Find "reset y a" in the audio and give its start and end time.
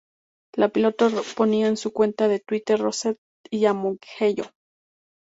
2.81-3.73